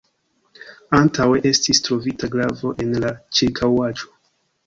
[0.99, 3.11] Antaŭe estis trovita glavo en la
[3.41, 4.13] ĉirkaŭaĵo.